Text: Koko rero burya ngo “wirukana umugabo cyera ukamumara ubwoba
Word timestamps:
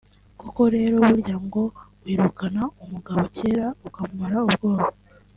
Koko 0.41 0.61
rero 0.75 0.95
burya 1.07 1.35
ngo 1.45 1.63
“wirukana 2.05 2.61
umugabo 2.83 3.23
cyera 3.35 3.65
ukamumara 3.87 4.37
ubwoba 4.47 4.87